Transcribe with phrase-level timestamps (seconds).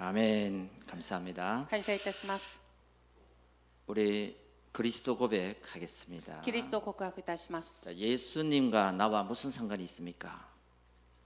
[0.00, 0.70] 아멘.
[0.86, 1.66] 감사합니다.
[1.70, 2.60] 感謝いたします
[3.86, 4.36] 우리
[4.72, 6.42] 그리스도 고백하겠습니다.
[6.42, 10.46] キリストを告白いたします 자, 예수님과 나와 무슨 상관이 있습니까?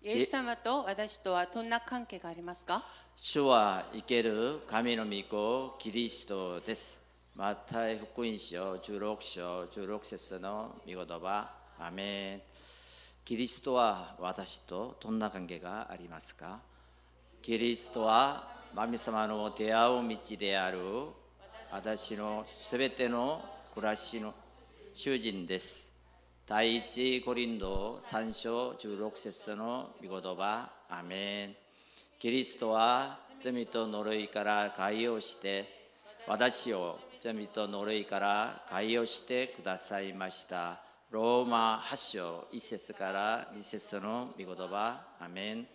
[0.03, 2.83] イエス様と私とはどんな関係がありますか
[3.17, 7.01] 주와 이케르 가미노 믿고 그리스도 데스.
[7.35, 12.43] 마타이福音書 16章 16節の 미고도바 아멘.
[13.27, 16.61] 그리스도와 私とどんな関係がありますか
[17.43, 20.80] キリストは 神様の出会う道である
[21.72, 23.42] 私のすべての
[23.74, 24.34] 暮らしの
[24.94, 25.98] 主人です。
[26.46, 30.70] 第一コリンド3章16節の御言葉。
[30.90, 31.56] アメン。
[32.20, 35.94] キリストは罪と呪いから解放して
[36.28, 40.82] 私を罪と呪いから解放してくださいました。
[41.12, 45.02] ローマ8章1節から2節の御言葉。
[45.22, 45.75] アメン。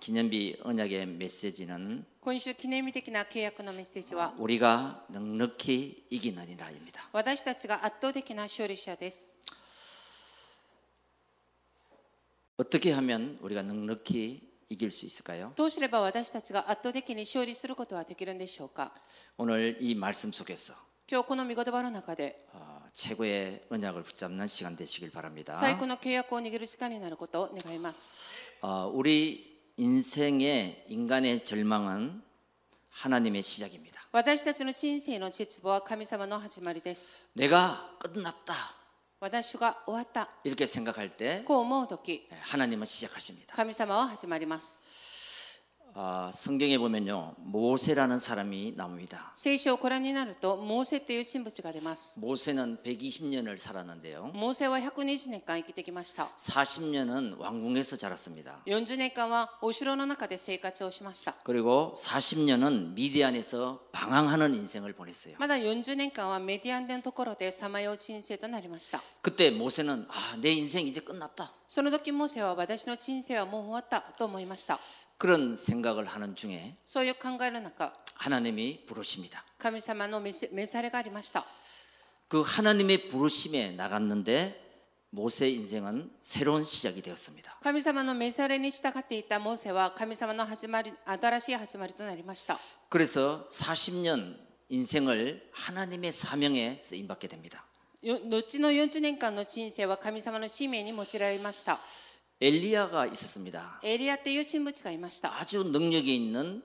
[0.00, 7.08] 기념비 언약의 메시지는 う今週記念日的な契約のメッセージは 우리가 넉넉히 이기는 이라입니다.
[7.12, 9.32] 私たちが圧倒的な勝利者です
[12.58, 15.52] 어떻게 하면 우리가 넉넉히 이길 수 있을까요?
[15.56, 18.92] どうすれば私たちが圧倒的に勝利することはできるんでしょうか
[19.36, 20.74] 오늘 이 말씀 속에서
[21.08, 25.56] 今日この御言葉の中で 어, 최고의 언약을 붙잡는 시간 되시길 바랍니다.
[25.60, 28.14] 最高の契約を握る時間になることを願います
[28.62, 32.22] 어, 우리 인생의 인간의 절망은
[32.90, 34.00] 하나님의 시작입니다.
[34.12, 38.54] 私たちの人生の絶望は神様の始まりです 내가 끝났다
[39.20, 43.54] 私が終わった 이렇게 생각할 때 こう思う時 하나님은 시작하십니다.
[43.54, 44.79] 神様は始まります
[45.98, 49.32] 아, 성경에 보면요 모세라는 사람이 나옵니다.
[49.34, 54.30] 聖書をご覧になるとモーセという人物が出ます 모세는 120년을 살았는데요.
[54.34, 58.60] モーセは120年間生きてきました 40년은 왕궁에서 자랐습니다.
[58.66, 65.36] 40年間はお城の中で生活をしました 그리고 40년은 미디안에서 방황하는 인생을 보냈어요.
[65.38, 71.54] まだ40年間はメディアンでのところでさまよう人生となりました 그때 모세는 아, 내 인생 이제 끝났다.
[71.68, 74.78] その時モーセは私の人生はもう終わったと思いました
[75.20, 79.44] 그런 생각을 하는 중에 そういう考えの中 하나님이 부르십니다.
[79.58, 81.44] 神様の召せ召されがありました
[82.28, 84.64] 그 하나님의 부르심에 나갔는데
[85.10, 87.58] 모세 인생은 새로운 시작이 되었습니다.
[87.62, 92.58] 神様の召されに従っていたモーセは神様の始まり新しい始まりとなりました
[92.90, 94.36] 그래서 40년
[94.68, 97.64] 인생을 하나님의 사명에 쓰임 받게 됩니다.
[98.02, 101.78] よ後の40年間の人生は神様の使命に用いられました
[102.40, 103.80] 엘리야가 있었습니다.
[103.82, 106.62] エリアっていう人物がいました 아주 능력이 있는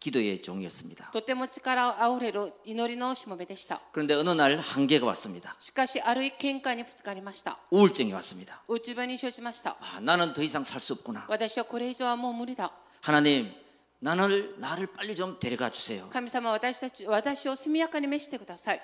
[0.00, 1.10] 기도의 종이었습니다.
[1.12, 5.54] とても力あふれる祈りのしもべでした 그런데 어느 날 한계가 왔습니다.
[5.60, 8.62] しかしある見解にぶつかりました 우울증이 왔습니다.
[8.68, 11.26] 内場に生じました 아, 나는 더 이상 살 수 없구나.
[11.28, 13.52] 私はこれ以上はもう無理だ 하나님,
[14.00, 16.08] 나를 나를 빨리 좀 데려가 주세요.
[16.10, 18.80] 神様私たち私を速やかに召してください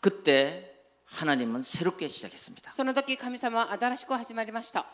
[0.00, 0.74] 그때
[1.04, 2.72] 하나님은 새롭게 시작했습니다.
[2.72, 4.86] その時神様は新しく始まりました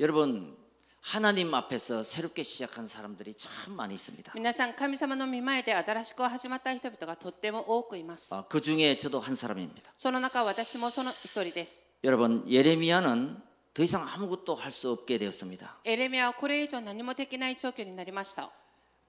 [0.00, 0.56] 여러분
[1.00, 4.32] 하나님 앞에서 새롭게 시작한 사람들이 참 많이 있습니다.
[4.36, 9.90] 皆さん神様の御前で新しく始まった人々がとっても多くいます 어, 그 중에 저도 한 사람입니다.
[9.96, 13.36] その中私もその一人です 여러분 예레미야는
[13.74, 15.78] 더 이상 아무것도 할 수 없게 되었습니다.
[15.84, 18.50] エレミアはこれ以上何もできない状況になりました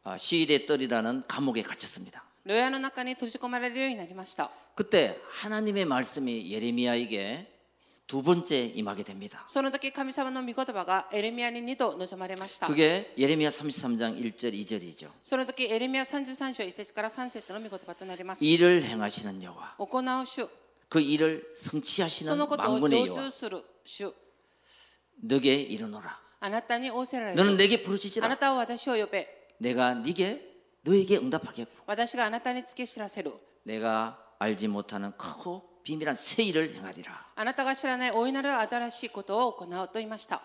[0.04, 2.24] 아, 시위대 떨이라는 감옥에 갇혔습니다.
[2.46, 7.52] 牢屋の中に閉じ込められるようになりました 그때 하나님의 말씀이 예레미야에게
[8.09, 9.45] 두 번째 임하게 됩니다.
[12.69, 15.11] 그게 예레미야 33장 1절 2절이죠.
[18.41, 19.77] 일을 행하시는 여호와.
[20.89, 23.29] 그 일을 성취하시는 만군의 여호와.
[25.21, 26.19] 너게 이르노라.
[27.37, 28.27] 너는 내게 부르짖으라.
[29.59, 30.49] 내가 네게
[30.81, 31.85] 너에게 응답하겠고.
[33.65, 40.42] 내가 알지 못하는 크고 비밀한 새 일을 행하리라 あなたが知らない大いなる新しいことを行うと言いました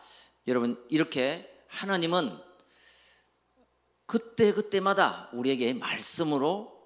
[0.47, 2.39] 여러분 이렇게 하나님은
[4.07, 6.77] 그때 그때마다 우리에게 말씀으로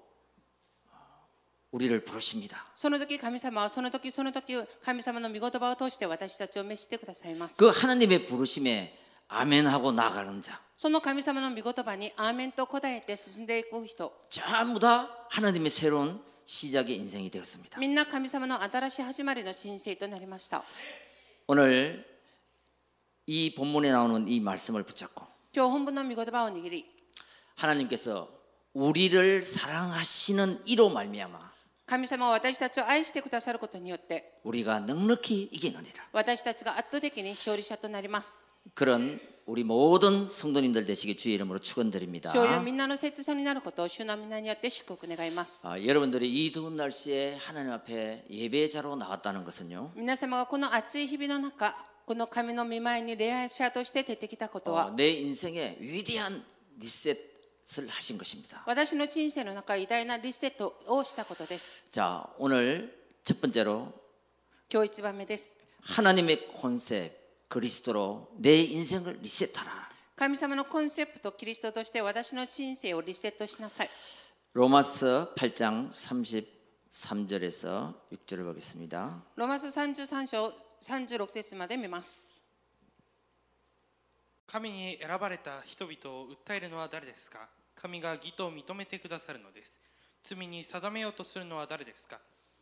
[1.71, 2.67] 우리를 부르십니다.
[2.75, 4.53] その時神様はその時その時
[4.83, 8.95] 神様の御言葉を通して私たちを召してくださいます 그 하나님의 부르심에
[9.29, 17.79] 아멘하고 나가는 자 その神様の御言葉にアーメンと答えて進んでいく人 전부 다 하나님의 새로운 시작의 인생이 되었습니다.
[17.79, 20.63] みんな神様の新しい始まりの人生となりました
[21.47, 22.05] 오늘
[23.25, 26.85] 이 본문에 나오는 이 말씀을 붙잡고 今日本文の御言葉を握り
[27.55, 28.29] 하나님께서
[28.73, 31.53] 우리를 사랑하시는 이로 말미암아
[31.85, 36.03] 神様は私たちを愛してくださることによって 우리가 넉넉히 이기느니라.
[36.13, 42.31] 私たちが圧倒的に勝利者となります 그런 우리 모든 성도님들 되시길 주의 이름으로 축원드립니다.
[42.31, 49.91] そういうみんなの生徒さんになることを主の皆によって祝福願います 아, 여러분들이 이 더운 날씨에 하나님 앞에 예배자로 나왔다는 것은요.
[49.95, 56.41] 皆様がこの暑い日々の中この神の御前に礼拝者として出てきたこと 어, は 내 인생에 위대한
[56.79, 58.63] 리셋을 하신 것입니다.
[58.65, 62.93] 私の人生の中偉大なリセットをしたことです 자, 오늘
[63.25, 63.91] 첫 번째로
[64.71, 67.11] 今日一番目です 하나님의 콘셉트
[67.47, 69.89] 그리스도로 내 인생을 리셋하라.
[70.15, 73.89] 神様のコンセプトキリストとして私の人生をリセットしなさい
[74.53, 75.89] 로마서 8장
[76.91, 79.23] 33절에서 6절을 보겠습니다.
[79.35, 80.53] ロマス33章
[80.83, 82.41] 36節まで見ます
[84.45, 89.79] 神に選ばれた人々を訴えるのは誰ですか神が義と認めてくださるのです
[90.23, 92.19] 罪に定めようとするのは誰ですか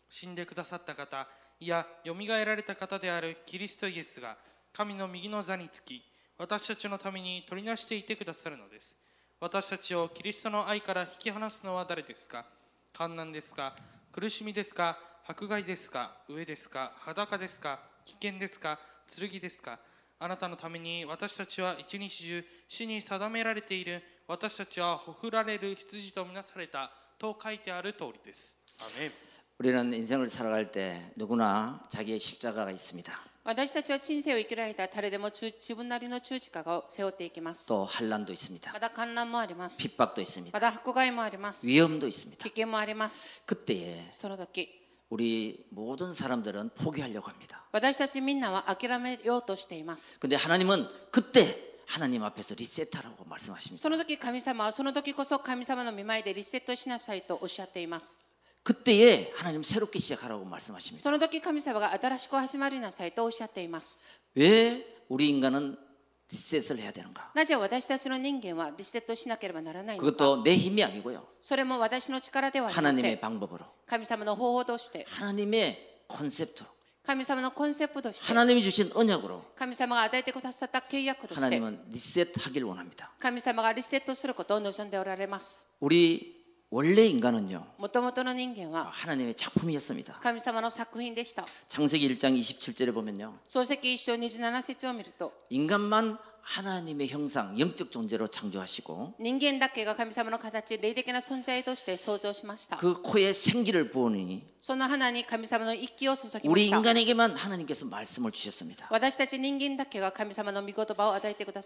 [0.07, 1.27] 死んでくださった方
[1.59, 4.37] いやよみがえられた方であるキリストイエスが
[4.75, 6.01] 神の右の座につき
[6.37, 8.97] 私たちのために取りなしていてくださるのです
[9.39, 12.45] 私たちをキリストの愛から引き離すのは誰ですか
[12.93, 13.75] 観難ですか
[14.11, 14.97] 苦しみですか
[15.27, 18.79] 迫害ですか飢えですか裸ですか危険ですか
[19.19, 19.79] 剣ですか
[20.19, 28.55] あなたのために私たちは一日中死に定められている私たちはほふられる羊とみなされたと書いてある通りです。
[28.79, 29.11] アメン
[29.59, 33.13] 우리는 인생을 살아갈 때 누구나 자기의 십자가가 있습니다.
[33.45, 38.71] 私たちは人生を生きられた誰でも中自分なりの十字架を背負っていきます 또 한란도 있습니다.
[38.71, 40.55] まだ観覧もあります 핍박도 있습니다.
[40.55, 42.43] まだ迫害もあります 위험도 있습니다.
[42.43, 44.69] 危険もあります 그때에 その時
[45.09, 47.65] 우리 모든 사람들은 포기하려고 합니다.
[47.71, 53.81] 私たちみんなは諦めようとしています 근데 하나님은 그때 하나님 앞에서 리셋하라고 말씀하십니다.
[53.81, 58.21] その時神様はその時こそ神様の見舞いでリセットしなさいとおっしゃっています
[58.65, 61.01] 그때에 하나님 새롭게 시작하라고 말씀하십니다.
[61.01, 64.01] その時神様が新しく始まりなさいとおっしゃっています
[64.35, 65.77] 왜 우리 인간은
[66.29, 67.31] 리셋을 해야 되는가?
[67.33, 71.25] なぜ私たちの人間はリセットしなければならないのか 그것도 내 힘이 아니고요.
[71.41, 75.77] それも私の力ではありませ 하나님의 ん 방법으로 神様の方法として 하나님의
[76.07, 76.67] 콘셉트로
[77.03, 83.11] 神様のコンセプトとして 하나님이 주신 언약으로 神様が与えてくださった契約として 하나님은 리셋하길 원합니다.
[83.19, 86.34] 神様がリセットすることを望んでおられます 우리
[86.70, 87.64] 원래 인간은요.
[88.90, 90.18] 하나님의 작품이었습니다.
[91.68, 93.38] 창세기 1장 27절에 보면요.
[95.50, 99.14] 인간만 하나님의 형상 영적 존재로 창조하시고
[102.78, 104.42] 그 코에 생기를 부으니
[106.50, 108.88] 우리 인간에게만 하나님께서 말씀을 주셨습니다.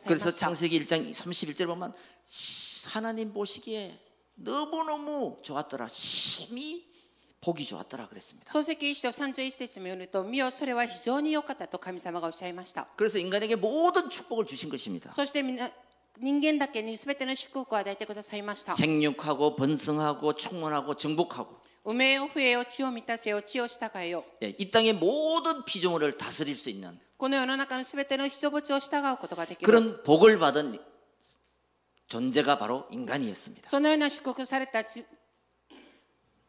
[0.08, 1.93] 그래서 창세기 1장 31절 보면
[2.88, 3.99] 하나님 보시기에
[4.39, 5.88] 너무너무 좋았더라.
[5.88, 6.83] 심히
[7.42, 8.51] 보기 좋았더라 그랬습니다.
[8.51, 15.13] 漱石一章31節を見ると見よそれは非常に良かったと神様がおっしゃいました 그래서 인간에게 모든 축복을 주신 것입니다.
[15.13, 15.69] そしてみんな
[16.19, 30.01] 人間だけに全ての祝福を与えてくださいました 생육하고 번성하고 충만하고 정복하고 埋めよ増えよ地を満たせよ地を従えよ 예, 이 땅의 모든 피조물을 다스릴 수 있는 この世の中の全ての人物を従うことができる 그런
[30.03, 30.79] 복을 받은
[32.10, 33.70] 존재가 바로 인간이었습니다.
[33.70, 34.84] そのような祝福された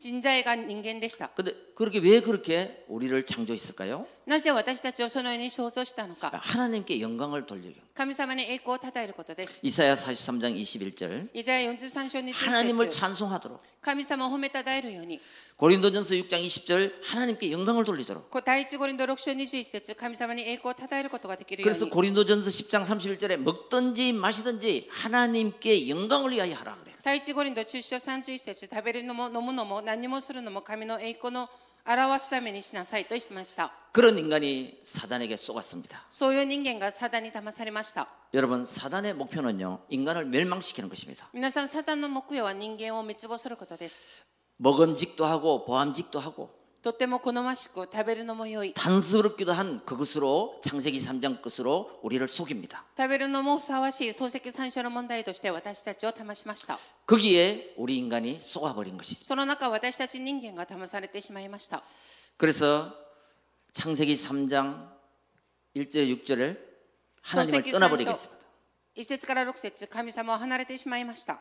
[0.01, 4.07] ち人材が人間でした 근데 그렇게 왜 그렇게 우리를 창조했을까요?
[4.27, 7.75] なぜ私たちをそのように創造したのか 하나님께 영광을 돌리려.
[7.95, 11.29] 神様に栄光を称えることです 이사야 43장 21절.
[11.33, 13.59] イザヤ43章に 하나님을 節 찬송하도록.
[13.81, 15.19] 神様を褒めたたえるように
[15.57, 18.29] 고린도전서 6장 20절 하나님께 영광을 돌리도록.
[18.31, 26.90] こ第一五輪の6章21節神様に栄光を称えることができるよう 그래서 に 고린도전서 10장 31절에 먹든지 마시든지 하나님께 영광을 위하여 하라 그래요.
[27.05, 31.49] 第一五輪の中章31節食べるのも飲むのも何もするのも神の栄光の
[31.89, 36.03] 表すためにしなさいとしました 그런 인간이 사단에게 쏘갔습니다.
[36.11, 41.29] そういう人間がサタンに騙されました 여러분 사단의 목표는요 인간을 멸망시키는 것입니다.
[41.33, 44.25] 皆さんサタンの目標は人間を滅亡することです
[44.59, 46.51] 먹음직도 하고 보암직도 하고
[46.83, 52.85] とっても好ましく食べるのも良い 단스럽기도 한 그것으로 창세기 3장 끝으로 우리를 속입니다.
[52.97, 59.25] 食べるのもふさわしい漱石三章の問題として私たちを騙しました 거기에 우리 인간이 쏘아버린 것이죠.
[59.25, 61.83] その中私たち人間が騙されてしまいました
[62.37, 62.95] 그래서
[63.73, 64.89] 창세기 3장
[65.75, 66.57] 1절 6절을
[67.23, 68.47] 하나님을 창세기 떠나버리겠습니다.
[68.97, 71.41] 1節から6節神様を離れてしまいました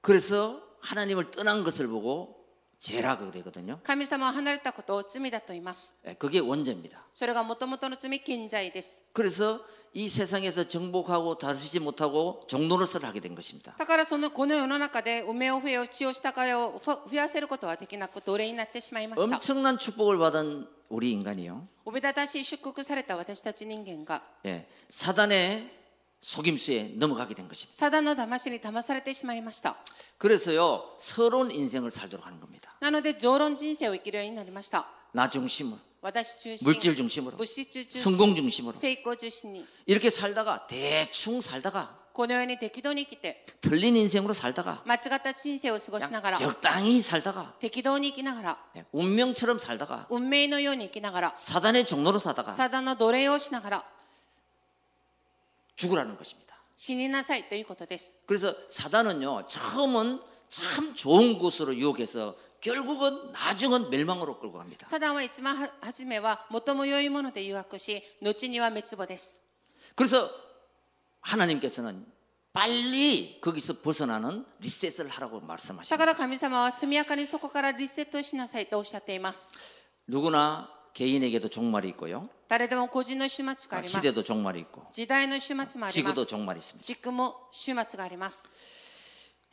[0.00, 2.38] 그래서 하나님을 떠난 것을 보고
[2.82, 3.80] 죄라 그러거든요.
[3.82, 5.94] 神様を離れたことを罪だと言います。
[6.06, 7.04] 예, 그게 원죄입니다.
[7.12, 9.02] それがもともとの罪、近在です。
[9.12, 9.60] 그래서
[9.94, 13.74] 이 세상에서 정복하고 다스리지 못하고 종노릇을 하게 된 것입니다.
[13.78, 19.24] だからそのこの世の中で梅を増えを血をしたかをふ増やせることはできなく奴隷になってしまいました。
[19.24, 21.66] 엄청난 축복을 받은 우리 인간이요.
[21.84, 25.68] おびただしい祝福された私たち人間が 예, 사단의
[26.22, 27.76] 속임수에 넘어가게 된 것입니다.
[27.76, 29.76] サダンの騙しに騙されてしまいました。
[30.18, 32.74] 그래서요, 서러운 인생을 살도록 하는 겁니다.
[32.80, 34.88] なので常論人生を生きるようになりました。
[35.14, 43.96] 나 중심으로, 私中心、 물질 중심으로, 物質中心、 성공 중심으로 成功中心に、 이렇게 살다가 대충 살다가 この世に適度に生きて、 틀린
[43.96, 52.52] 인생으로 살다가 間違った人生を過ごしなが 그냥 ら、 적당히 살다가 適当に生きながら、 예, 운명처럼 살다가 運命のように生きながら、 사단의 종로로 사다가
[52.54, 53.84] サダンの奴隷をしながら、
[55.76, 56.56] 죽으라는 것입니다.
[56.76, 58.16] 死になさいということです。
[58.26, 64.86] 그래서 사단은요 처음은 참 좋은 곳으로 유혹해서 결국은 나중은 멸망으로 끌고 갑니다.
[64.86, 69.40] サダンは一番は初めは最も良いもので誘惑し、後には滅亡です。
[69.94, 70.30] 그래서
[71.20, 72.06] 하나님께서는
[72.52, 75.96] 빨리 거기서 벗어나는 리셋을 하라고 だ 말씀하십니다.
[75.96, 79.52] から神様は速やかにそこからリセットしなさいとおっしゃっています。
[80.08, 82.28] 누구나 개인에게도 종말이 있고요.
[82.52, 83.88] 誰でも個人の始末があります。
[83.90, 86.30] 시대도 종말이 있고 時代の始末もありま 지구도 す。
[86.30, 86.86] 종말이 있습니다.
[86.86, 88.50] 地区も始末があります。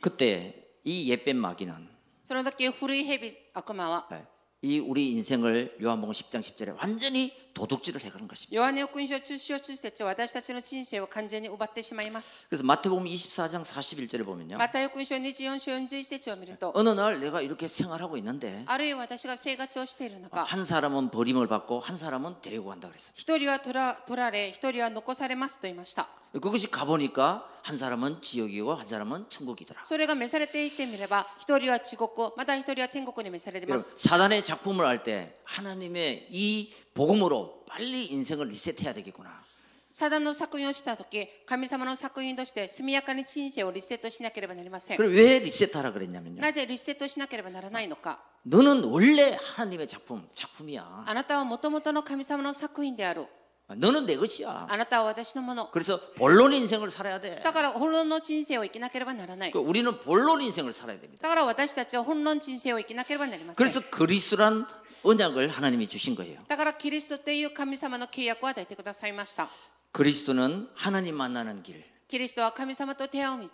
[0.00, 1.88] 그때 이 옛뱀 마귀는
[2.22, 4.24] その時古い蛇悪魔は 예,
[4.62, 8.54] 이 우리 인생을 요한복음 10장 10절에 완전히 도둑질을 해가는 것입니다.
[8.54, 12.44] 弱音を勲章中傷中説は私たちの人生を完全に奪ってしまいます。
[12.48, 14.58] 그래서 마태복음 24장 41절에 보면요.
[14.58, 22.66] また預勲章24章41節を見ると、 어느 날 내가 이렇게 생활하고 있는데 あるいは私が生活をしている中、 한 사람은 버림을 받고 한 사람은 데리고
[22.68, 23.14] 간다 그랬습니다.
[23.16, 26.08] 一人は取ら取られ、一人は残されますと言いました。
[26.32, 29.86] 그것이 가보니까 한 사람은 지옥이고 한 사람은 천국이더라.
[29.86, 34.06] それが召されていってみれば、一人は地獄、また一人は天国に召されていま 여러분, す。
[34.06, 39.44] 사단의 작품을 할 때 하나님의 이 복음으로 빨리 인생을 리셋해야 되겠구나.
[39.92, 44.98] サダンの作品をした時、神様の作品として速やかに人生をリセットしなければなりません。
[44.98, 46.38] 그럼 왜 리셋하라 그랬냐면요.
[46.38, 48.18] なぜリセットしなければならないのか。
[48.44, 51.04] 너는 원래 하나님의 작품, 작품이야.
[51.06, 53.26] あなたはもともとの神様の作品である。
[53.68, 54.66] 너는 내 것이야.
[54.68, 55.70] あなたは私のもの。
[55.72, 57.40] 그래서 본론 인생을 살아야 돼.
[57.42, 59.50] だから本論の人生を生きなければならない。
[59.50, 61.22] 그 우리는 본론 인생을 살아야 됩니다.
[61.22, 63.56] だから私たちは本論人生を生きなければなりません。
[63.56, 64.66] 그래서 그리스도란
[65.02, 66.40] 언약을 하나님이 주신 거예요.
[66.48, 69.48] だからキリストという神様の契約を与えてくださいました。
[69.92, 73.48] 그리스도는 하나님 만나는 길, キリストは神様と出会う道、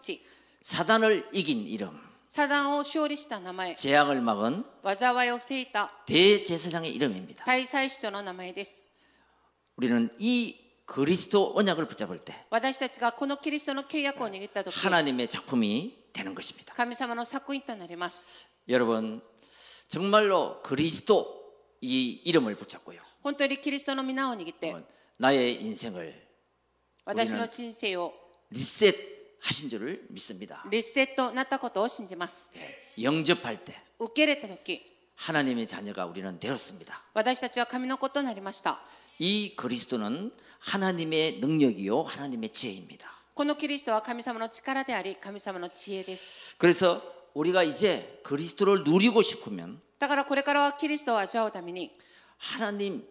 [0.62, 1.90] 사단을 이긴 이름,
[2.28, 7.44] サダンを勝利した名前、 재앙을 막은 災いを防いだ 대제사장의 이름입니다.
[7.44, 8.88] 大祭司長の名前です。
[9.76, 10.56] 우리는 이
[10.86, 16.74] 그리스도 언약을 붙잡을 때 私たちがこのキリストの契約を握った時、 하나님의 작품이 되는 것입니다.
[16.74, 18.46] 神様の作品となります。
[18.68, 19.22] 여러분
[19.88, 21.35] 정말로 그리스도
[21.80, 23.00] 이 이름을 붙잡고요.
[23.22, 24.82] 本当にキリストの皆を握って、 어,
[25.18, 26.14] 나의 인생을
[27.04, 28.12] 私の人生を
[28.50, 30.64] 리셋하신 줄을 믿습니다.
[30.70, 32.50] リセットなったことを信じます。
[32.56, 34.80] 예, 영접할 때 受け入れた時、
[35.16, 37.02] 하나님의 자녀가 우리는 되었습니다.
[37.14, 38.80] 私たちは神の子となりました。
[39.18, 43.10] 이 그리스도는 하나님의 능력이요 하나님의 지혜입니다.
[43.34, 46.54] このキリストは神様の力であり、神様の知恵です。
[46.58, 47.02] 그래서
[47.34, 51.90] 우리가 이제 그리스도를 누리고 싶으면 だからこれからはキリストを味わうために、
[52.38, 53.04] 하나님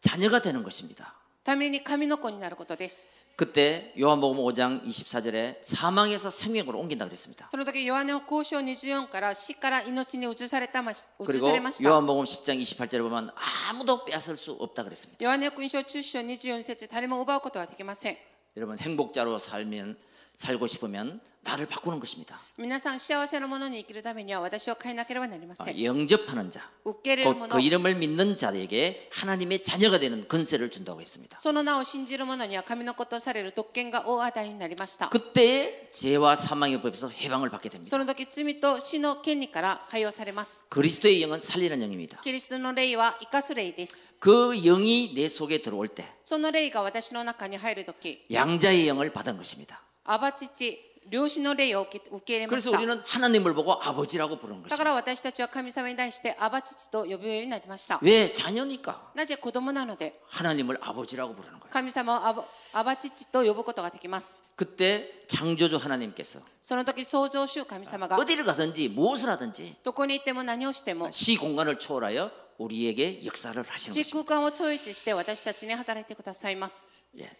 [0.00, 1.14] 자녀가 되는 것입니다.
[1.44, 3.06] ために神の子になることです。
[3.36, 7.48] 그때 요한복음 5장 24절에 사망에서 생명으로 옮긴다 그랬습니다.
[7.50, 11.88] その時、ヨハネの交渉24から死から命に移されたまし移 그리고 されました。
[11.88, 13.30] 요한복음 10장 28절에 보면
[13.70, 15.24] 아무도 빼앗을 수 없다 그랬습니다.
[15.24, 18.16] ヨハネの勲章中章24節誰も奪うことはできません。
[18.56, 19.96] 여러분 행복자로 살면
[20.36, 22.38] 살고 싶으면 나를 바꾸는 것입니다.
[22.58, 25.82] 皆さん幸せなものに生きるためには私を変えなければなりま 아, せん。
[25.82, 31.00] 영접하는 자, 受け入れる 곧 も 그 の、 이름을 믿는 자에게 하나님의 자녀가 되는 건세를 준다고
[31.00, 31.38] 했습니다.
[31.40, 35.08] その名を信じる者には神の子とされる特権が大与えになりました。
[35.08, 37.88] 그때 죄와 사망의 법에서 해방을 받게 됩니다.
[37.88, 40.66] その時罪と死の権利から解放されます。
[40.68, 42.20] 그리스도의 영은 살리는 영입니다.
[42.22, 44.06] キリストの霊は生かす霊です。
[44.20, 49.80] 그 영이 내 속에 들어올 때 その霊が私の中に入る時、 양자의 영을 받은 것입니다.
[50.04, 52.78] アバ父、漁師の霊を受け受け入れま 그래서 した。
[52.78, 54.84] 우리는 하나님을 보고 아버지라고 부르는 だか 것입니다.
[54.84, 57.98] ら私たちは神様に対してアバ父と呼ぶようになりました。
[58.02, 61.70] 왜 자녀니까 なぜ子供なので 하나님을 아버지라고 부르는 거예요.
[61.72, 62.44] 神様をアバ
[62.74, 64.40] アバ父と呼ぶことができます。
[64.56, 73.94] 그때 창조주 하나님께서 その時創造主神様が 어디를 가든지 무엇을 하든지 どこに行っても何をしても 시 공간을 초월하여 우리에게 역사를 하시는
[73.94, 74.10] 地 것입니다.
[74.12, 76.92] 空間を超越して私たちに働いてくださいます。
[77.18, 77.32] 예.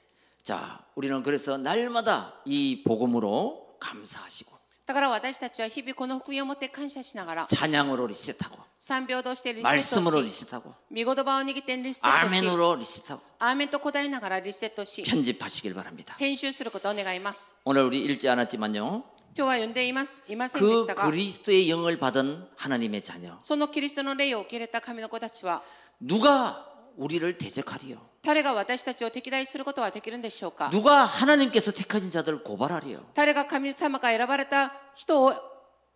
[0.44, 12.26] 자, 우리는 그래서 날마다 이 복음으로 감사하시고 だから私たちは日々この福音を持って感謝しながら 찬양으로 리셋하고 三秒としてリセッ 말씀으로 トし 리셋하고 見言葉を握ってリセットし
[12.26, 16.16] 아멘으로 리셋하고 アーメンと答えながらリセットし 편집하시길 바랍니다.
[16.18, 19.04] 編集することを願います 오늘 우리 읽지 않았지만요.
[19.36, 25.62] 今日は読んでいますいませんで 그 したが 그리스도의 영을 받은 하나님의 자녀 そのキリストの霊を受け入れた神の子たちは
[26.00, 26.66] 누가
[26.96, 27.96] 우리를 대적하리요?
[28.24, 33.00] 誰が私たちを敵対することができるんでしょうか 누가 하나님께서 택하신 자들을 고발하리요?
[33.14, 35.32] 誰が神様が選ばれた人を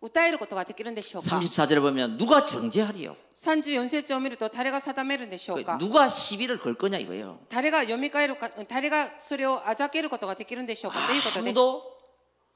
[0.01, 3.15] 訴えることができるんでしょうか 34절에 보면 누가 정죄하리요?
[3.35, 7.37] 34節を見ると誰が定めるんでしょうか 누가 시비를 걸 거냐 이거예요.
[7.49, 11.91] 誰が読み替えるか誰がそれをあざけることができるんでしょうかということです 아무도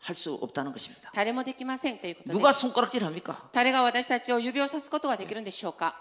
[0.02, 1.12] 할 수 없다는 것입니다.
[1.14, 3.50] 誰もできませんということで 누가 す 손가락질합니까?
[3.54, 5.96] 誰が私たちを指をさすことができるんでしょうか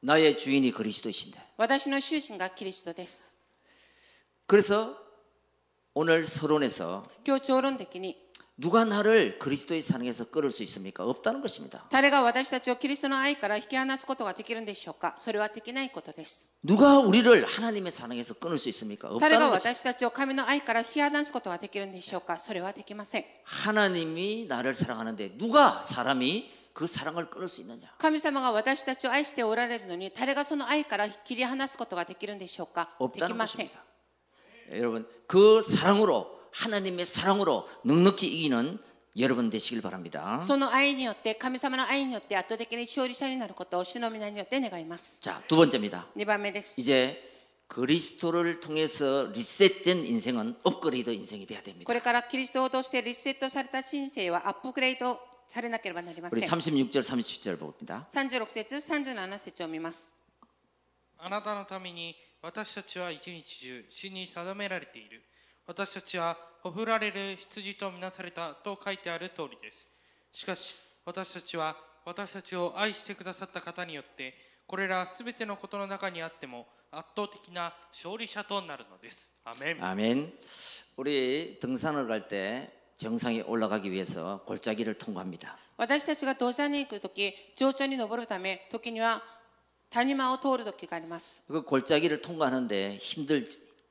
[0.00, 1.38] 나의 주인이 그리스도이신데.
[1.56, 3.32] 私の終身がキリストです
[4.46, 4.96] 그래서
[5.94, 8.22] 오늘 서론에서 今日長論的に
[8.56, 11.04] 누가 나를 그리스도의 사랑에서 끌을 수 있습니까?
[11.04, 11.88] 없다는 것입니다.
[11.90, 19.08] 誰が私たちをキリストの愛から引き離すことができるんでしょうかそれはできないことです 누가 우리를 하나님의 사랑에서 끊을 수 있습니까?
[19.18, 19.70] 誰が 없다는 것입니다.
[19.74, 27.88] 私たちを神の愛から引き離すことができるんでしょうかそれはできません 하나님이 나를 사랑하는데 누가 사람이 그 사랑을 끊을 수 있느냐?
[27.98, 33.84] 神様が私たちを愛しておられるのに誰がその愛から切り離すことができるんでしょうかでき 없다는 ません 것입니다.
[34.72, 38.78] 여러분 그 사랑으로 하나님의 사랑으로 넉넉히 이기는
[39.16, 40.40] 여러분 되시길 바랍니다.
[40.42, 46.08] その愛によって神様の愛によって圧倒的に勝利者になることを主の皆によって願います 자, 두 번째입니다.
[46.16, 47.22] 2番目です 이제
[47.68, 51.92] 그리스도를 통해서 리셋된 인생은 업그레이드 인생이 돼야 こ 됩니다.
[51.92, 58.06] れからキリストを通してリセットされた人生はアップグレード されなければなりませ 우리 ん 36절 30절 봅니다.
[58.08, 60.14] 36節37節を見ます
[61.18, 65.22] あなたのために私たちは一日中死に定められている
[65.66, 69.88] 私たちはほふられる羊とみなされたと書いてある通りです
[70.32, 70.74] しかし
[71.06, 74.34] 私たちは私たちを愛してくださった方によって
[74.66, 80.32] これらすべてのことの中にあっても圧倒的な勝利者となるのですアメン 아멘.
[80.96, 85.58] 우리 등산을 갈 때 정상에 올라가기 위해서 골짜기를 통과합니다.
[85.76, 89.22] 私たちが同社に行く時上頂に登るため時には
[89.90, 93.48] 谷間を通る時があります 그 골짜기를 통과하는데 힘들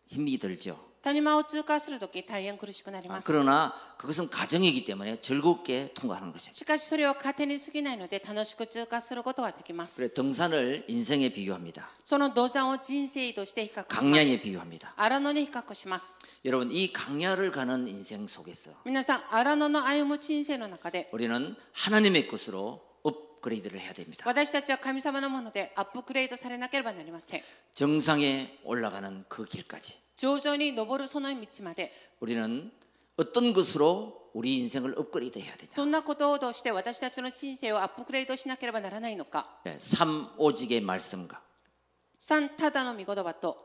[0.07, 0.86] 힘이 들죠.
[1.03, 6.53] 谷間を通過する時大変苦しくなり 아, ます 그러나 그것은 가정이기 때문에 즐겁게 통과하는 것이죠.
[6.53, 11.89] しかしそれを糧に過ぎないので楽しく通過することができます 그래 등산을 인생에 비유합니다.
[12.05, 14.93] その銅山を人生として比較します 강야에 비유합니다.
[14.95, 22.81] 荒野に比較します 여러분 이 강야를 가는 인생 속에서 皆さん荒野の歩む人生の中で 우리는 하나님의 것으로
[23.37, 24.23] 업그레이드를 해야 됩니다.
[24.27, 27.41] 私たちは神様のものでアップグレードされなければなりません
[27.75, 32.71] 정상에 올라가는 그 길까지 上場に登るその道まで 우리는
[33.17, 35.73] 어떤 것으로 우리 인생을 업그레이드 해야 되냐?
[35.75, 41.41] どんなことを通して私たちの人生をアップグレードしなければならないのか 예, 삼 오직의 말씀과
[42.19, 43.57] 3ただの御言葉と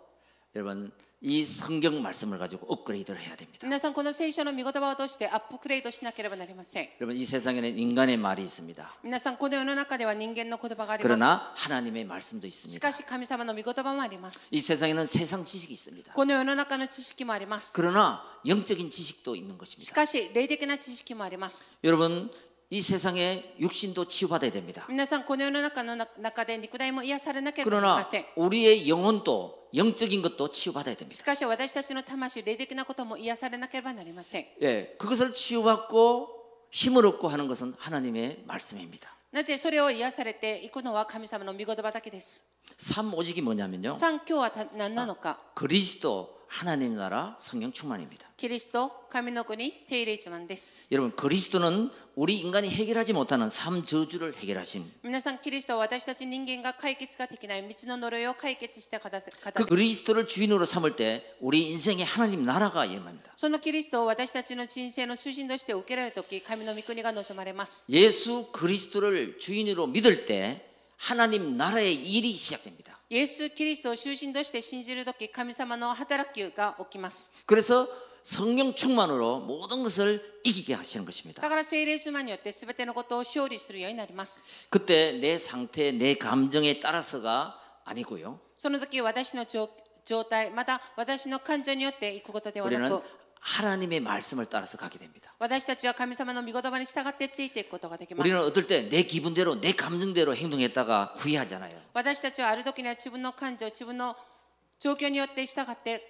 [0.54, 3.66] 여러분 이 성경 말씀을 가지고 업그레이드를 해야 됩니다.
[3.66, 8.88] 皆さんこの聖書の御言葉を通してアップグレードしなければなりません 여러분 이 세상에는 인간의 말이 있습니다.
[9.02, 12.80] 皆さんこの世の中では人間の言葉があります 그러나 하나님의 말씀도 し 있습니다.
[12.86, 16.12] かし神様の御言葉もあります 이 세상에는 세상 지식이 있습니다.
[16.12, 19.94] この世の中の知識もあります 그러나 영적인 지식도 있는 し 것입니다.
[19.94, 22.30] かし霊的な知識もあります 여러분
[22.70, 24.84] 이 세상에 육신도 치유받아야 됩니다.
[24.90, 31.24] 皆さんこの世の中の中で肉体も癒されなければなり 그러나 ません 우리의 영혼도 영적인 것도 치유받아야 し 됩니다.
[31.24, 36.28] かし私たちの魂霊的なことも癒されなければなりません 예, 그것을 치유받고
[36.70, 39.08] 힘을 얻고 하는 것은 하나님의 말씀입니다.
[39.32, 42.44] なぜそれを癒されていくのは神様の御言葉だけです
[42.76, 43.92] 삼 오직이 뭐냐면요.
[43.94, 48.26] 3今日はた何なのか 그리스도 하나님 나라 성령 충만입니다.
[48.38, 59.20] キリスト神の国聖霊一番です 여러분 그리스도는 우리 인간이 해결하지 못하는 삼 저주를 해결하신 皆さんキリストは私たち人間が解決ができない道の呪いを解決した方
[59.54, 63.32] 그 그리스도를 주인으로 삼을 때 우리 인생에 하나님 나라가 임합니다.
[63.36, 70.64] そのキリストを私たちの人生の主人として受けられる時神の御国が望まれます 예수 그리스도를 주인으로 믿을 때
[70.96, 72.91] 하나님 나라의 일이 시작됩니다.
[73.12, 77.88] イエス・キリストを主人として信じる時神様の働きが起きます 그래서
[78.22, 81.40] 성령 충만으로 모든 것을 이기게 하시는 것입니다.
[81.40, 88.38] だから聖霊様によって全てのことを勝利するようになります 그때 내 상태, 내 감정에 따라서가 아니고요.
[88.58, 89.70] その時私の状
[90.04, 93.02] 状態また私の感情によっていくことではな 우리는 く
[93.42, 95.32] 하나님의 말씀을 따라서 가게 됩니다.
[95.38, 101.70] 私たちは神様の御言葉に従ってついていくことができます 우리는 어떨 때 내 기분대로 내 감정대로 행동했다가 후회하잖아요.
[101.94, 104.16] 私たちはある時には自分の感情自分の
[104.80, 106.02] 状況によって従って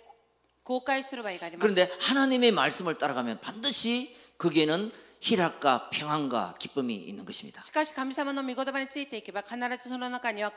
[0.64, 7.62] 後悔する場合があります 그런데 하나님의 말씀을 따라가면 반드시 거기에는 희락과 평안과 기쁨이 있는 것입니다.
[7.62, 10.52] しかし神様の御言葉についていけば必ずその中には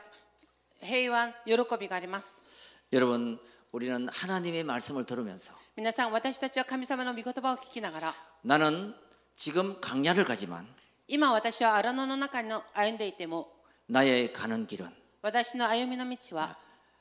[0.80, 2.42] 平安喜びがあります
[2.92, 3.38] 여러분,
[3.72, 8.94] 우리는 하나님의 말씀을 들으면서 皆さん私たちは神様の御言葉を聞きながら 나는
[9.36, 10.66] 지금 강야를 가지만
[11.08, 13.48] 今私は荒野の中の歩んでいても
[13.88, 14.88] 나의 가는 길은
[15.22, 16.56] 私の歩みの道は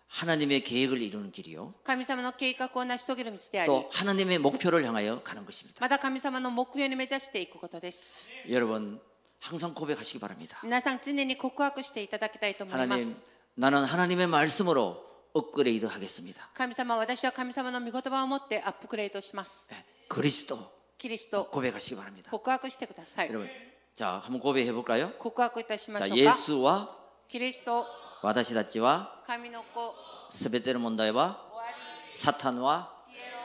[0.08, 1.74] 하나님의 계획을 이루는 길이요.
[1.86, 5.78] 神様の計画を成し遂げる道であり 또 하나님의 목표를 향하여 가는 것입니다.
[5.80, 9.00] また神様の目標に目指していくことです 여러분,
[9.40, 10.60] 항상 고백하시기 바랍니다.
[10.64, 13.24] 皆さん常に告白していただきたいと思いま 하나님, す
[13.56, 15.02] 나는 하나님의 말씀으로
[15.36, 16.50] 업그레이드 하겠습니다.
[16.54, 19.76] 神様私は神様の御言葉を持ってアップグレードします 예,
[20.10, 20.58] 그리스도
[20.98, 22.30] キリスト 고백하시기 바랍니다.
[22.32, 23.50] 告白してください 여러분,
[23.96, 25.14] 자, 한번 고백해 볼까요?
[25.18, 26.98] 告白いたしまし 자, ょうか 예수와
[27.30, 27.86] キリスト
[28.24, 29.96] 와다시다치와 神の子
[30.30, 31.74] 스베테르 몬다이와 終わり
[32.14, 33.38] 사탄과 ピエロ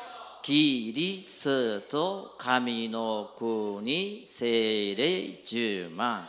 [0.43, 6.29] 기리스도 가미노 군이 세례주만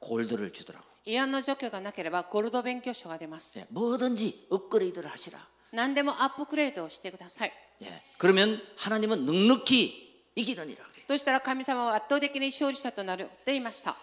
[0.00, 0.86] 골드를 주더라고.
[1.06, 3.58] 違反の除去がなければゴールド免許証が出ます.
[3.58, 5.38] 예, 뭐든지 업그레이드를 하시라.
[5.72, 7.52] 何でもアップグレードをしてください.
[7.82, 10.84] 예, 그러면 하나님은 넉넉히 이기느니라.
[11.08, 13.96] そしたら神様は圧倒的に勝利者となると言いました。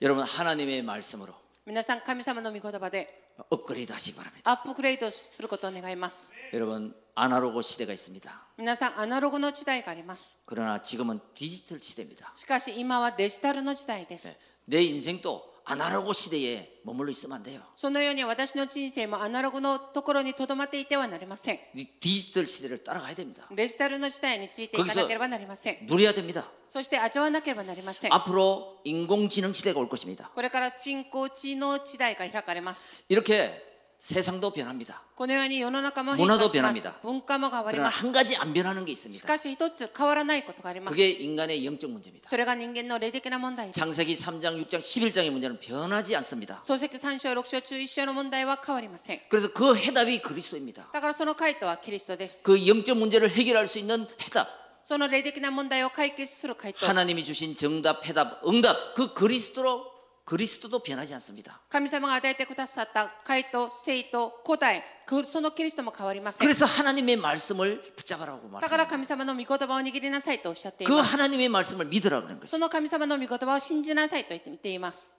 [0.00, 1.34] 여러분 하나님의 말씀으로
[1.66, 4.50] 皆さん神様の御言葉で 업그레이드 하시기 바랍니다.
[4.50, 8.30] アップグレードすることを願います 여러분 아날로그 시대가 있습니다.
[8.56, 12.32] 皆さんアナログの時代があります 그러나 지금은 디지털 시대입니다.
[12.36, 17.60] しかし今はデジタルの時代です 내 인생도 아날로그 시대에 머물러 있으면 안 돼요.
[17.76, 23.46] そのように私の人生もアナログのところにとどまっていてはなりません 이 디지털 시대를 따라가야 됩니다.
[23.54, 26.50] デジタルの時代についていかなければなりません 누려야 됩니다.
[26.70, 30.30] そして味わわなければなりません 앞으로 인공지능 시대가 올 것입니다.
[30.34, 33.50] これから人工知能時代が開かれます 이렇게
[34.02, 35.02] 세상도 변합니다.
[35.16, 36.94] このように世の中も変化 문화도 します 변합니다.
[37.02, 39.26] 文化も変わり 그러나 ます 한 가지 안 변하는 게 し 있습니다.
[39.26, 42.28] かし一つ変わらないことがあります 그게 인간의 영적 문제입니다.
[42.28, 46.62] それが人間の霊的な問題です 창세기 3장, 6장, 11장의 문제는 변하지 않습니다.
[46.62, 50.90] 漱石3章6章中1章の問題は変わりません 그래서 그 해답이 그리스도입니다.
[50.92, 54.46] だからその回答はキリストです 그 영적 문제를 해결할 수 있는 해답,
[54.84, 59.91] その霊的な問題を解決する回答 하나님이 주신 정답, 해답, 응답, 그 그리스도로
[60.24, 61.62] 그리스도도 변하지 않습니다.
[61.70, 66.46] 神様が与えてくださった回答、生徒、答え、くそのキリストも変わりません。
[66.46, 68.88] 그래서 하나님의 말씀을 붙잡아라고 だから 말씀합니다.
[68.88, 71.16] 神様の御言葉を握りなさいとおっしゃってい 그 ます。
[71.16, 72.50] 하나님의 말씀을 믿으라 그런 것이죠.
[72.50, 75.16] その神様の御言葉を信じなさいと言って言っています。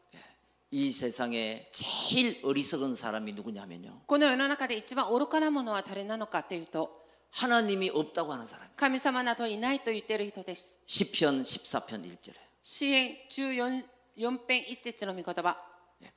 [0.71, 4.03] 이 세상에 제일 어리석은 사람이 누구냐면요.
[4.05, 6.91] この世の中で一番愚かなものは誰なのかというと、
[7.31, 8.69] 하나님이 없다고 하는 사람.
[8.75, 10.77] 神様などいないと言っている人です。
[10.87, 12.35] 10편 14편 1절에.
[12.61, 13.83] 支援14
[14.17, 15.57] 4編一節の御言葉。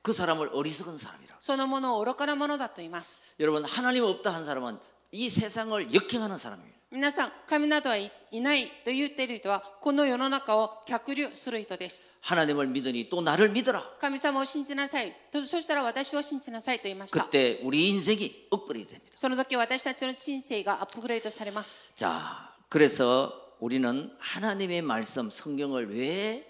[0.01, 1.37] 그 사람을 어리석은 사람이라고.
[1.41, 3.21] そのものを愚かなものだと言います。
[3.39, 4.77] 여러분 하나님 없다 한 사람은
[5.11, 6.73] 이 세상을 역행하는 사람입니다.
[6.89, 12.07] 皆さん、神などはいいないと言っている人は、この世の中を逆流する人です。
[12.21, 13.97] 하나님을 믿으니 또 나를 믿어라.
[13.99, 15.11] 神様を信じなさい。
[15.31, 17.23] とそしたら私を信じなさいと言いました。
[17.25, 19.11] 그때 우리 인생이 업그레이드 됩니다.
[19.17, 21.91] その時私たちの人生がアップグレードされます。
[21.95, 26.46] 자, 그래서 우리는 하나님의 말씀 성경을 왜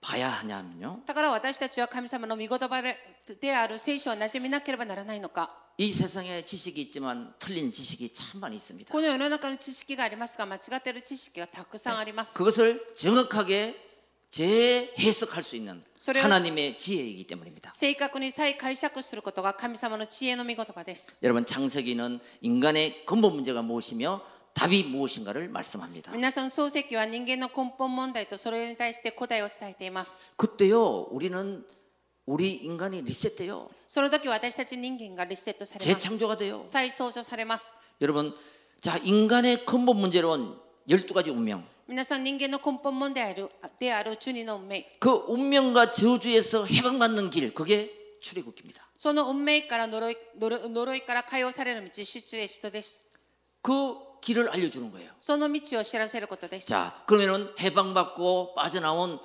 [0.00, 1.02] 봐야 하냐면요.
[1.06, 2.82] だから私たちは神様の御言葉
[3.40, 5.50] である聖書をなじみなければならないのか。
[5.78, 8.92] 이 세상에 지식이 있지만 틀린 지식이 참 많이 있습니다.
[8.92, 12.34] この世の中の知識がありますが、間違っている知識がたくさんあります。
[12.38, 13.74] 그것을 정확하게
[14.30, 17.72] 재해석할 수 있는 소리가- 하나님의 지혜이기 때문입니다.
[17.74, 21.16] 正確に再解釈することが神様の知恵の御言葉です。
[21.22, 24.22] 여러분 창세기는 인간의 근본 문제가 무엇이며
[24.54, 26.12] 답이 무엇인가를 말씀합니다.
[26.12, 30.22] 皆さん、漱石は人間の根本問題とそれに対して答えを伝えています。
[30.36, 31.64] 그때요 우리는
[32.24, 33.68] 우리 인간이 리셋돼요.
[33.86, 36.08] その時私たち人間がリセットされます。
[36.08, 36.62] 재창조가 돼요.
[36.64, 37.76] 再創造されます。
[38.00, 38.34] 여러분
[38.80, 40.54] 자 인간의 근본 문제로는
[40.88, 44.86] 12가지 운명 皆さん、人間の根本問題であるである中二の運命。
[44.98, 47.92] 그 운명과 저주에서 해방받는 길 그게
[48.22, 48.82] 출애굽기입니다.
[48.98, 53.04] その運命から呪い呪い呪いから解放される道、出エジプトです。
[53.62, 53.70] 그
[54.20, 55.10] 길을 알려주는 거예요.
[55.20, 56.68] その道を知らせることです。
[56.68, 59.20] 자 그러면은 해방받고 빠져나온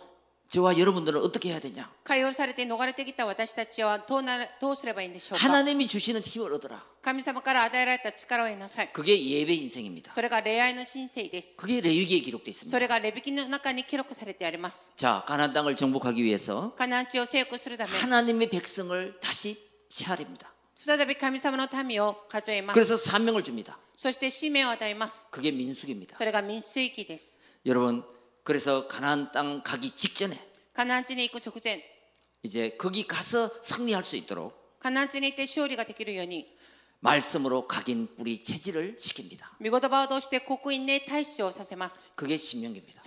[0.50, 1.89] 저와 여러분들은 어떻게 해야 되냐?
[2.04, 6.84] 解放されて逃れてきた私たちはどうなるどうすればいいんでしょうか 하나님이 주시는 힘을 얻어라.
[7.02, 10.12] 神様から与えられた力を得なさい 그게 예배 인생입니다.
[10.12, 12.80] それが恋愛の神聖です 그게 레위기에 기록되어 そ 있습니다.
[12.80, 19.58] れがレビキの中に記録されてあります 자, 가나안 땅을 정복하기 위해서 カナン地を征服するため 하나님의 백성을 다시
[19.89, 20.52] 세하립니다.
[22.72, 23.79] 그래서 사명을 줍니다.
[25.31, 26.16] 그게 민숙입니다.
[27.66, 28.05] 여러분
[28.44, 30.38] 그래서 가나안 땅 가기 직전에
[32.42, 34.79] 이제 거기 가서 승리할 수 있도록
[37.01, 39.44] 말씀으로 각인 뿌리 체질을 시킵니다.
[42.14, 43.03] 그게 신명기입니다.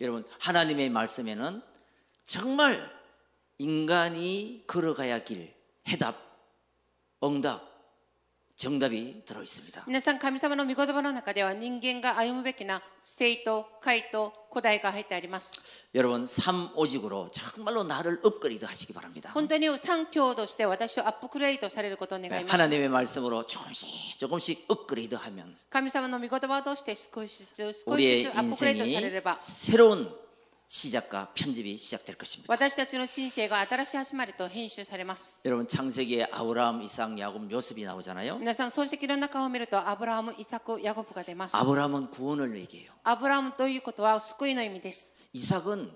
[0.00, 1.62] 여러분 하나님의 말씀에는
[2.24, 2.90] 정말
[3.58, 5.54] 인간이 걸어가야 길
[5.88, 6.31] 해답
[7.23, 7.61] 응답,
[8.55, 9.83] 정답이 들어 있습니다.
[9.87, 19.29] 皆さん神様の御言葉の中では人間が歩むべきな生と回と古代が入ってあります 여러분, 삶 오직으로 정말로 나를 업그레이드 하시기 바랍니다.
[19.35, 30.11] 本当に三強として私をアップグレードされることを願います 하나님의 말씀으로 조금씩 조금씩 업그레이드 하면 神様の御言葉を通して少しずつ少し 우리의 ずつアップグレードされ 인생이 れば 새로운
[30.71, 32.51] 시작과 편집이 시작될 것입니다.
[32.53, 38.37] 私たちの人生が新しい始まりと編集されます 여러분 창세기에 아브라함, 이삭, 야곱, 요셉이 나오잖아요.
[38.39, 42.91] 皆さん漱石の中を見るとアブラハム、イサク、ヤコブが出ます 아브라함은 구원을 얘기해요.
[43.03, 45.89] アブラハムということは救いの意味です 이삭은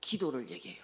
[0.00, 0.83] 기도를 얘기해요.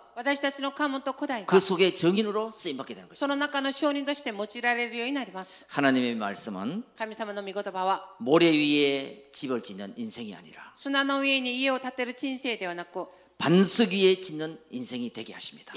[1.47, 3.19] 그 속에 정인으로 쓰임 받게 되는 것입니다.
[5.67, 6.83] 하나님의 말씀은
[8.19, 10.73] 모래 위에 집을 짓는 인생이 아니라
[13.37, 15.73] 반석 위에 짓는 인생이 되게 하십니다.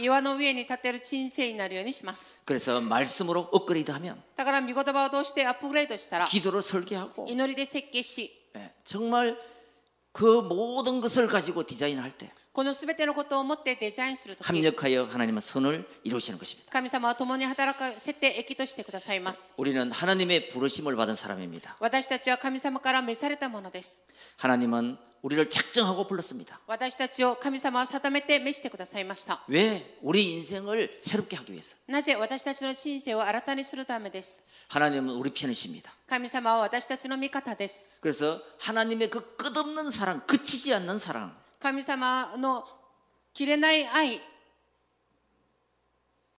[2.44, 4.22] 그래서 말씀으로 업그레이드하면
[6.26, 7.26] 기도로 설계하고
[8.84, 9.38] 정말
[10.12, 12.30] 그 모든 것을 가지고 디자인할 때
[14.46, 16.70] 합력하여 하나님의 선을 이루시는 것입니다.
[19.56, 21.76] 우리는 하나님의 부르심을 받은 사람입니다.
[24.36, 26.60] 하나님은 우리를 작정하고 불렀습니다.
[29.48, 29.98] 왜?
[30.02, 31.74] 우리 인생을 새롭게 하기 위해서.
[34.68, 35.90] 하나님은 우리 편이십니다.
[38.00, 41.34] 그래서 하나님의 그 끝없는 사랑, 그치지 않는 사랑.
[41.63, 42.65] 神様の
[43.33, 44.21] 切れない愛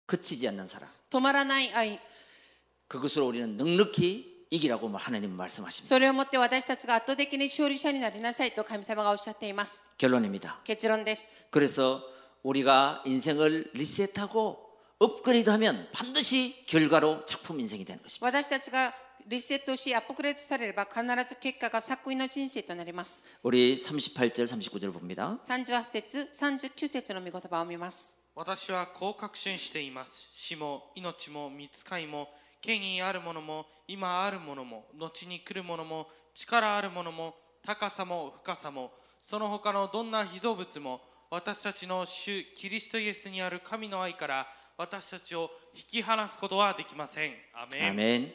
[0.07, 0.89] 그치지 않는 사랑.
[1.11, 2.01] 止まらない愛
[2.89, 5.89] 그것으로 우리는 넉넉히 이기라고 하나님은 말씀하십니다.
[5.89, 10.61] それをもって私たちが圧倒的に勝利者になりなさいと神様がおっしゃっています 결론입니다.
[10.65, 12.03] 結論です 그래서
[12.43, 14.64] 우리가 인생을 리셋하고
[14.99, 18.27] 업그레이드하면 반드시 결과로 작품 인생이 되는 것입니다.
[18.27, 18.93] 私たちが
[19.27, 25.39] リセットしアップグレードされれば必ず結果が作為の人生となります 우리 38절, 39절 봅니다.
[25.47, 32.29] 38節39節の御言葉を見ます私はこう確信しています死も命も見つかいも
[32.61, 38.91] 権威あるものも今あるものも後に来るものも力あるものも高さも深さも
[39.23, 48.35] その他のどんな被造物も私たちの主キリストイエスにある神の愛から 私たちを引き離すことはできませんアメン 아멘.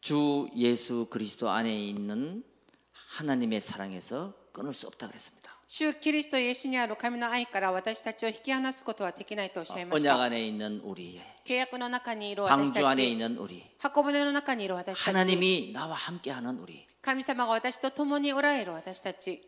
[0.00, 2.44] 주 예수 그리스도 안에 있는
[2.92, 5.48] 하나님의 사랑에서 끊을 수 없다 그랬습니다.
[5.70, 15.72] 主キリストイエスにある神の愛から私たちを引き離すことはできないとおっしゃいまし 언약 た 안에 있는 우리, 契約の中にいる私 방주 た 안에 ち 있는 우리, 箱舟の中にいる私たち 하나님이
[15.74, 19.42] 나와 함께하는 우리, 神様が私と共におられる私たち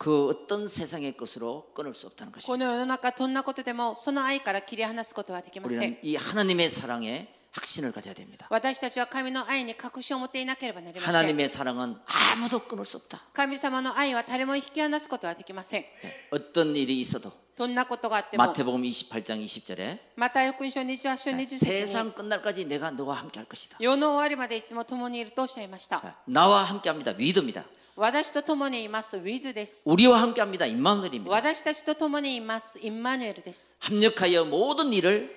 [0.00, 2.66] 그 어떤 세상의 것으로 끊을 수 없다는 こ 것입니다.
[2.66, 8.46] の世の中どんなことでもその愛から切り離すことはできません 우리는 이 하나님의 사랑에 확신을 가져야 됩니다.
[8.50, 11.96] 私たちは神の愛に確信を持っていなければなりません 하나님의 사랑은
[12.34, 13.18] 아무도 끊을 수 없다.
[13.32, 23.46] 神様の愛は誰も引き離すことはできません 예, 어떤 일이 있어도 どんなことがあっても 마태복음 28장 20절에 また福音書28章20節に 세상 끝날까지 내가 너와 함께할
[23.48, 23.78] 것이다.
[23.80, 27.12] 世の終わりまでいつも共にいるとおっしゃいました 나와 함께합니다.
[27.16, 27.64] 위드입니다.
[27.96, 30.66] 私と共にいます With です 우리와 함께합니다.
[30.66, 31.30] 임마누엘입니다.
[31.30, 35.34] 私たちと共にいますインマヌエルです 합력하여 모든 일을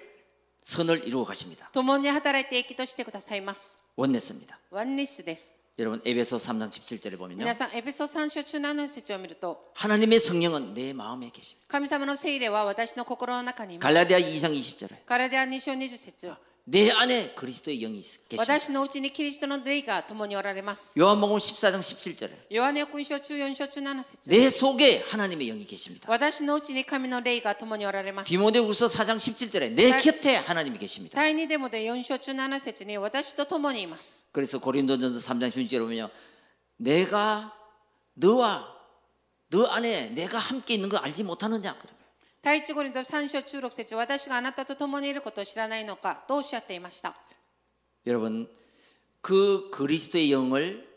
[0.62, 1.70] 선을 이루어 가십니다.
[1.74, 4.60] 共に働いて益としてくださいます 원냈습니다.
[4.72, 7.38] ワンネスです 여러분 에베소 3장 17절에 보면요.
[7.40, 11.66] 皆さんエペソ3章中7節を見ると 하나님의 성령은 내 마음에 계십니다.
[11.70, 16.30] 神様の聖霊は私の心の中にいます 갈라디아 2장 20절에 ガラデア2章20節
[16.66, 18.44] 내 안에 그리스도의 영이 있- 계십니다.
[18.44, 26.06] 私のうちにキリストの霊が共におられます 요한복음 14장 17절에 ヨハネ福音書中4章中7節 내 속에 하나님의 영이 계십니다.
[26.08, 31.16] 私のうちに神の霊が共におられます 디모데후서 4장 17절에 내 다- 곁에 하나님이 계십니다.
[31.20, 36.12] 第2デモで4章中7節に私と共にいます 그래서 고린도전서 3장 16절에 보면요.
[36.78, 37.52] 내가
[38.14, 38.78] 너와
[39.50, 41.93] 너 안에 내가 함께 있는 거 알지 못하느냐 그래요.
[42.44, 47.16] 第一コリント3章中6節私があなたと共にいることを知らないのかとおっしゃっていました
[48.06, 48.48] 여러분
[49.22, 50.88] 그 그리스도의 영을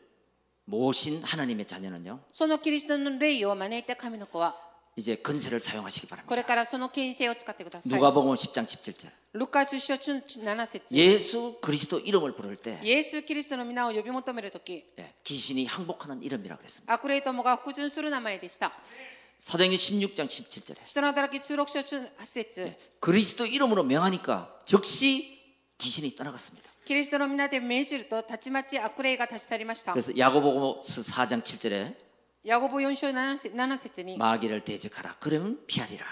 [0.64, 2.20] 모신 하나님의 자녀는요.
[2.33, 4.55] そのキリストの霊を招いた神の子は
[4.94, 6.28] 이제 근세를 사용하시기 바랍니다.
[6.28, 9.11] これからその権威性を使ってください 누가복음 10장 17절.
[9.33, 16.92] ルカ10章中7節 예수 그리스도 이름을 부를 때 イエス・キリストの皆を呼び求めるとき 예, 귀신이 항복하는 이름이라 그랬습니다.
[16.92, 18.70] 悪霊どもが服従する名前でした
[19.39, 20.78] 사도행전 16장 17절에.
[20.86, 22.12] 사도행전 16장
[22.56, 25.38] 네, 그리스도 이름으로 명하니까 즉시
[25.78, 26.69] 귀신이 떠나갔습니다.
[26.88, 29.93] 그리스도로 민하되 매주도 다치마치 아쿠레이가 다시 살리마시다.
[29.93, 31.95] 그래서 야고보서 4장 7절에
[32.47, 35.17] 야고보 4장 7절에 마귀를 대적하라.
[35.19, 36.06] 그러면 피하리라.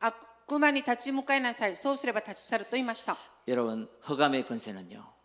[0.00, 3.16] 아쿠만이 다치 못 가야 나사이 소스레바 다치 사르 또 이마시다.
[3.48, 5.12] 여러분, 허감의 권세는요.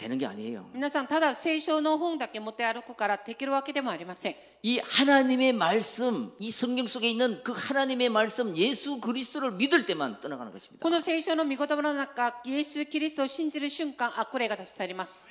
[0.00, 0.70] 되는 게 아니에요.
[0.72, 10.20] 皆さんただ聖書の本だけ持って歩くからできるわけでもありません 이 하나님의 말씀, 이 성경 속에 있는 그 하나님의 말씀, 예수 그리스도를 믿을 때만
[10.20, 10.82] 떠나가는 것입니다.
[10.82, 15.28] この聖書の御言葉の中イエス・キリストを信じる瞬間悪霊が立ち去ります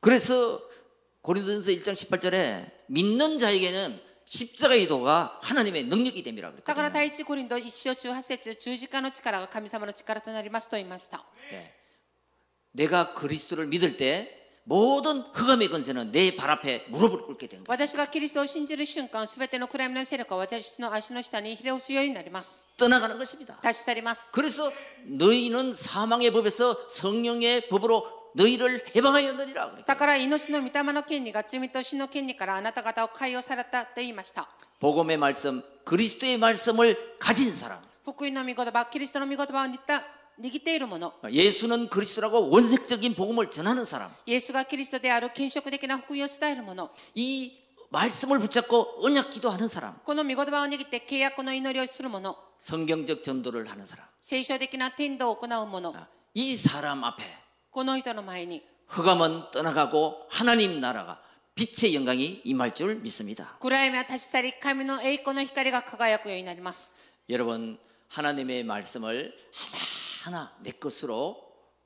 [0.00, 0.60] 그래서
[1.22, 6.92] 고린도전서 1장 18절에 믿는 자에게는 십자가의 도가 하나님의 능력이 됨이라 だから 그랬거든요.
[6.92, 11.80] 第一コリント1章18節十字架の力が神様の力となりますと言いました 예.
[12.74, 17.72] 내가 그리스도를 믿을 때 모든 흑암의 권세는 내 발 앞에 무릎을 꿇게 된 것입니다.
[17.72, 23.58] 私がキリストを信じる瞬間すべての暗闇の勢力は私の足の下にひれ伏すようになります 떠나가는 것입니다.
[23.64, 24.70] 立ち去ります 그래서
[25.06, 28.04] 너희는 사망의 법에서 성령의 법으로
[28.36, 29.84] 너희를 해방하였느니라 그랬거든요.
[29.86, 34.46] だから命の御霊の権利が罪と死の権利からあなた方を解放されたと言いました
[34.78, 37.80] 복음의 말씀, 그리스도의 말씀을 가진 사람.
[38.04, 40.13] 福音の御言葉キリストの御言葉を握った握っている者
[41.32, 44.14] 예수는 그리스도라고 원색적인 복음을 전하는 사람.
[44.26, 47.52] イエスがキリストである建設的な福音を伝える者 이
[47.90, 50.00] 말씀을 붙잡고 언약 기도하는 사람.
[50.04, 54.06] この御言葉を握って契約の祈りをする者 성경적 전도를 하는 사람.
[54.20, 57.22] 聖書的な天道を行う者 아, 이 사람 앞에
[57.70, 61.20] この人の前に 흑암은 떠나가고 하나님 나라가
[61.54, 63.58] 빛의 영광이 임할 줄 믿습니다.
[63.60, 66.94] 暗闇は立ち去り神の栄光の光が輝くようになります
[67.28, 71.36] 여러분 하나님의 말씀을 하나 하나 내 것으로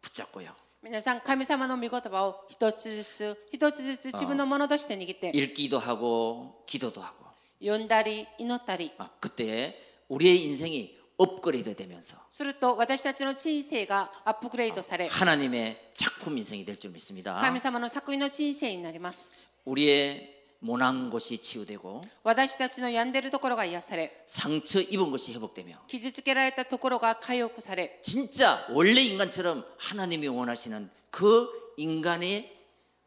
[0.01, 0.53] 붙잡고요.
[0.83, 7.25] 皆さん神様の御言葉を一つずつ一つずつ自分のものとして握って 읽기도 하고 기도도 하고
[7.59, 9.79] 読んだり祈ったり 아, 그때
[10.11, 17.41] 우리의 인생이 업그레이드 되면서 すると私たちの人生がアップグレードされ 하나님의 작품 인생이 될 줄 믿습니다.
[17.41, 19.33] 神様の作品の人生になります
[19.65, 30.91] 우리의 모난 곳이 치유되고 私たちの病んでるところが癒され 상처 입은 것이 회복되며 傷つけられたところが回復され 진짜 원래 인간처럼 하나님이 원하시는
[31.11, 32.51] 그 인간의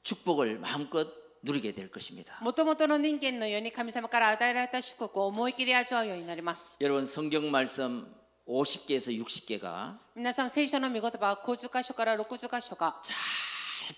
[0.03, 1.07] 축복을 마음껏
[1.43, 2.37] 누리게 될 것입니다.
[2.41, 8.05] もともとの人間のように神様から与えられた祝福を思い切り味わうようになります 여러분 성경 말씀
[8.47, 13.15] 50개에서 60개가 皆さん聖書の御言葉は50箇所から60箇所が 잘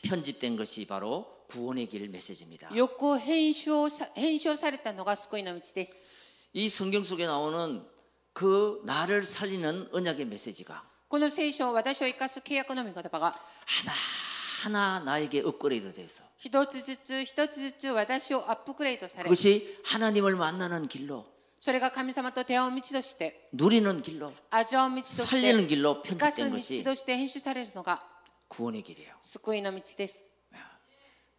[0.04, 2.70] 편집된 것이 바로 구원의 길 메시지입니다.
[2.76, 6.00] よく編集さ編集されたのが救いの道です
[6.54, 7.84] 이 성경 속에 나오는
[8.34, 13.34] 그 나를 살리는 언약의 메시지가 この聖書私を生かす契約の御言葉が
[14.64, 21.26] 하나하나 나에게 업그레이드 돼서 一つずつ一つずつ私をアップグレードされ 그것이 하나님을 만나는 길로
[21.60, 28.04] それが神様と出会う道として 누리는 길로 味わう道として 살리는 길로 生かす 편집된 道 것이 として編集されるのが
[28.48, 29.14] 구원의 길이에요.
[29.22, 30.30] 救いの道です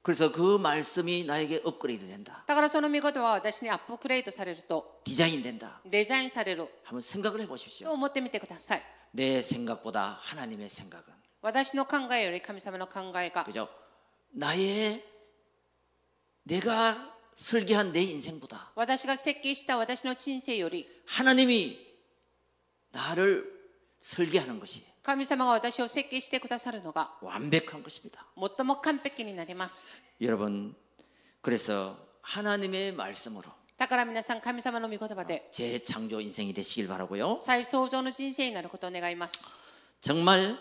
[0.03, 2.43] 그래서 그 말씀이 나에게 업그레이드 된다.
[2.47, 5.81] だからその御言葉は私にアップグレードされると 디자인 된다.
[5.85, 7.91] デザインされる 한번 생각을 と 해보십시오.
[7.91, 11.13] 思ってみてください 내 생각보다 하나님의 생각은
[11.43, 13.69] 私の考えより神様の考えが 그죠?
[14.33, 15.05] 나의
[16.45, 21.79] 내가 설계한 내 인생보다 私が設計した私の人生より 하나님이
[22.93, 23.45] 나를
[24.01, 28.25] 설계하는 것이 神様が私を設計してくださるのが 완벽한 것입니다.
[28.37, 29.87] 最も完璧になります
[30.21, 30.75] 여러분
[31.43, 33.45] 그래서 하나님의 말씀으로
[33.79, 37.39] だから皆さん神様の御言葉で 재창조 인생이 되시길 바라고요.
[37.41, 39.35] 再創造の人生になることを願います
[40.03, 40.59] 정말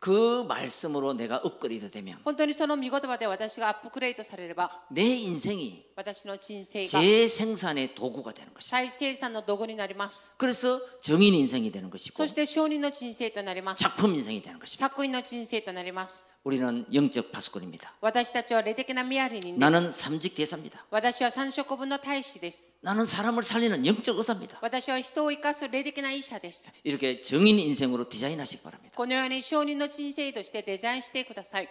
[0.00, 8.76] 그 말씀으로 내가 업그레이드 되면 本当にその御言葉で私がアップグレードされれば 내 인생이 私の人生が 재생산의 도구가 되는 것입니다.
[8.76, 14.88] 再生産の道具になります 그래서 정인 인생이 되는 것이고 そして証人の人生となります 작품 인생이 되는 것입니다.
[14.88, 17.94] 作品の人生となります 우리는 영적 파수꾼입니다.
[18.02, 20.84] 私たちは霊的なミアリ人です 나는 삼직 대사입니다.
[20.90, 24.58] 私は三食分の大使です 나는 사람을 살리는 영적 의사입니다.
[24.60, 28.94] 私は人を生かす霊的な医者です 이렇게 정인 인생으로 디자인하시기 바랍니다.
[28.94, 31.68] このように証人の人生としてデザインしてください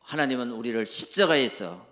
[0.00, 1.86] 하나님은 우리를 십자가에서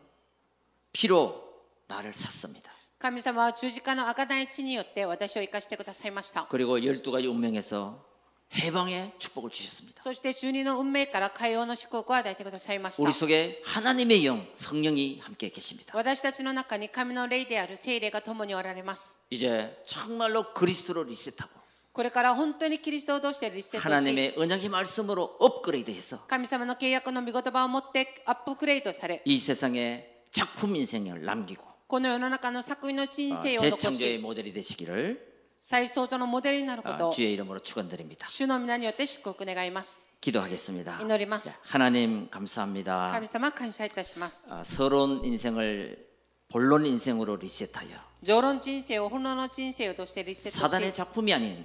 [0.92, 1.44] 피로
[1.86, 2.70] 나를 샀습니다.
[2.98, 8.04] 神様は十字架の贖い地によって私を生かしてくださいました 그리고 열두 가지 운명에서
[8.54, 10.02] 해방의 축복을 주셨습니다.
[10.02, 15.96] そして中二の運命から海洋の祝福を与えてくださいまし 우리 た 속에 하나님의 영, 성령이 함께 계십니다.
[15.96, 21.48] 私たちの中に神の霊である聖霊が共におられます 이제 정말로 그리스도로 리셋하고
[21.92, 34.18] これから本当にキリストを通してリセットし 하나님의 언약의 말씀으로 업그레이드해서 神様の契約の御言葉を持ってアップグレードされ 이 세상에 작품 인생을 남기고 この世の中の作品の人 어, 生を残 재창조의
[34.18, 35.30] し 모델이 되시기를
[35.64, 38.26] 再創造のモデルになるこ 어, とを 주의 이름으로 축원드립니다.
[38.30, 40.98] 主の皆によって祝福願います 기도하겠습니다.
[40.98, 41.48] 기도드리마스.
[41.50, 43.10] 자, 하나님 감사합니다.
[43.12, 46.06] 神様感謝いたします 아, 서러운 인생을
[46.48, 47.88] 본론 인생으로 리셋하여
[48.22, 51.64] 常論人生を本能の人生をとしてリセット 사단의 し 작품이 아닌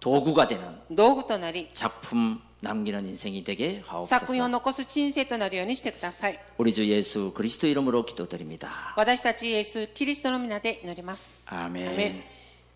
[0.00, 8.04] 도구가 되는 道具となり 작품 남기는 인생이 되게 作品を 하옵소서 残す人生となるようにしてください 우리 주 예수 그리스도 이름으로
[8.04, 11.88] 기도드립니다 私たちイエスキリストの皆で祈ります 아멘.
[11.88, 12.35] 아멘.